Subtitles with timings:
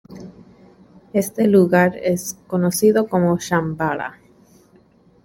[1.13, 4.17] Este lugar es conocido como Shambhala.